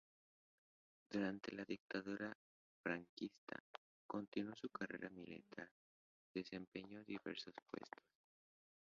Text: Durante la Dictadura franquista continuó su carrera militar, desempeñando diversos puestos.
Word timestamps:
Durante 1.11 1.51
la 1.51 1.63
Dictadura 1.63 2.35
franquista 2.83 3.61
continuó 4.07 4.55
su 4.55 4.67
carrera 4.69 5.11
militar, 5.11 5.69
desempeñando 6.33 7.03
diversos 7.03 7.53
puestos. 7.69 8.03